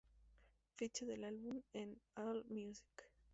Ficha 0.77 1.05
del 1.05 1.23
álbum 1.23 1.61
en 1.73 1.95
Allmusic. 2.15 3.11